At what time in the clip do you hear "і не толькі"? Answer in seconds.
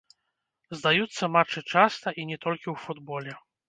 2.23-2.65